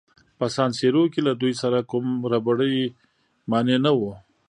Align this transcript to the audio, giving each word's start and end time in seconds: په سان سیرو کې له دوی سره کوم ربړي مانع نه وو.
په 0.37 0.45
سان 0.55 0.69
سیرو 0.79 1.03
کې 1.13 1.21
له 1.27 1.33
دوی 1.41 1.53
سره 1.61 1.79
کوم 1.91 2.05
ربړي 2.31 2.75
مانع 3.51 3.77
نه 3.85 3.91
وو. 3.99 4.13